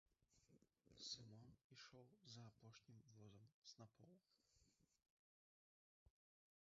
[1.07, 4.13] Сымон ішоў за апошнім возам снапоў.